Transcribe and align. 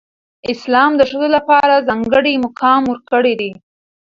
اسلام 0.51 0.91
د 0.97 1.01
ښځو 1.09 1.27
لپاره 1.35 1.85
ځانګړی 1.87 2.33
مقام 2.45 2.81
ورکړی 2.91 3.33
دی. 3.41 3.51